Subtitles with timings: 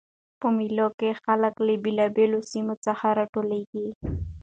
[0.39, 3.87] په مېلو کښي خلک له بېلابېلو سیمو څخه راټولیږي.